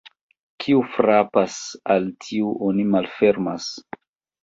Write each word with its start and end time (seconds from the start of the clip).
Kiu 0.63 0.81
frapas, 0.93 1.59
al 1.99 2.09
tiu 2.29 2.57
oni 2.71 2.91
malfermas. 2.97 3.73